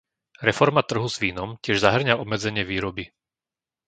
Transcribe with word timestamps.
Reforma 0.47 0.81
trhu 0.89 1.05
s 1.05 1.17
vínom 1.23 1.49
tiež 1.63 1.77
zahŕňa 1.85 2.17
obmedzenie 2.23 2.63
výroby. 2.71 3.05